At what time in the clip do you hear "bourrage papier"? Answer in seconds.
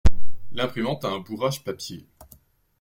1.19-2.07